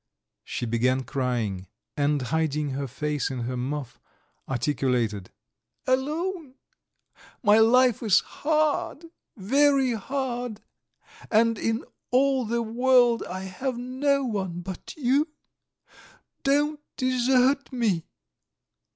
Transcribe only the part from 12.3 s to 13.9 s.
the world I have